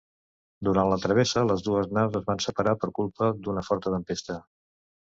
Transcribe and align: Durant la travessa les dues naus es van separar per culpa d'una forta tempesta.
Durant 0.67 0.89
la 0.93 0.97
travessa 1.03 1.43
les 1.49 1.63
dues 1.67 1.91
naus 1.99 2.17
es 2.21 2.27
van 2.31 2.43
separar 2.47 2.75
per 2.83 2.93
culpa 3.03 3.31
d'una 3.45 3.67
forta 3.71 3.97
tempesta. 3.99 4.43